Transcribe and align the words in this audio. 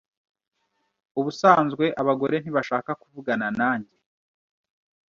Ubusanzwe 1.19 1.85
abagore 2.01 2.35
ntibashaka 2.39 2.91
kuvugana 3.01 3.47
nanjye. 3.59 3.95